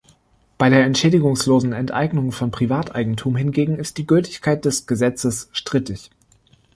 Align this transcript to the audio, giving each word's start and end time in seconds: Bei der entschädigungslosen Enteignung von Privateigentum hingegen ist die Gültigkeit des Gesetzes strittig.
Bei 0.57 0.71
der 0.71 0.83
entschädigungslosen 0.83 1.73
Enteignung 1.73 2.31
von 2.31 2.49
Privateigentum 2.49 3.35
hingegen 3.35 3.77
ist 3.77 3.99
die 3.99 4.07
Gültigkeit 4.07 4.65
des 4.65 4.87
Gesetzes 4.87 5.49
strittig. 5.53 6.09